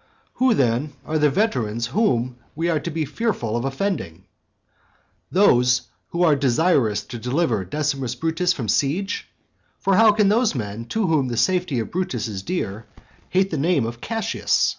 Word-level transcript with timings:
XV. 0.00 0.28
Who 0.38 0.54
then 0.54 0.94
are 1.04 1.18
the 1.18 1.28
veterans 1.28 1.88
whom 1.88 2.38
we 2.56 2.70
are 2.70 2.80
to 2.80 2.90
be 2.90 3.04
fearful 3.04 3.54
of 3.54 3.66
offending? 3.66 4.24
Those 5.30 5.88
who 6.08 6.22
are 6.22 6.34
desirous 6.34 7.04
to 7.04 7.18
deliver 7.18 7.66
Decimus 7.66 8.14
Brutus 8.14 8.54
from 8.54 8.66
siege? 8.66 9.28
for 9.78 9.96
how 9.96 10.12
can 10.12 10.30
those 10.30 10.54
men, 10.54 10.86
to 10.86 11.06
whom 11.06 11.28
the 11.28 11.36
safety 11.36 11.80
of 11.80 11.90
Brutus 11.90 12.28
is 12.28 12.42
dear, 12.42 12.86
hate 13.28 13.50
the 13.50 13.58
name 13.58 13.84
of 13.84 14.00
Cassius? 14.00 14.76